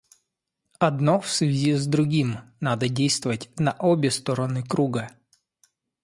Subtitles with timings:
[0.79, 5.11] Одно в связи с другим, надо действовать на обе стороны круга.